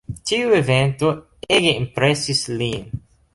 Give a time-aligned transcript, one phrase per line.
[0.29, 1.11] Tiu evento
[1.59, 2.89] ege impresis lin.